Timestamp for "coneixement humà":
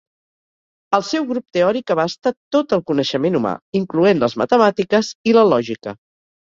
2.89-3.55